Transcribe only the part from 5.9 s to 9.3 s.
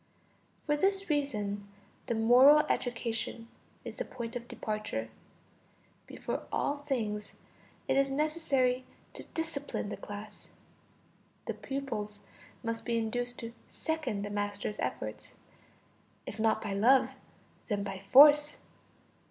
before all things, it is necessary to